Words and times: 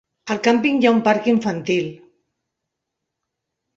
Al 0.35 0.39
càmping 0.47 0.79
hi 0.79 0.87
ha 0.89 0.93
un 0.95 1.01
parc 1.09 1.29
infantil. 1.35 1.93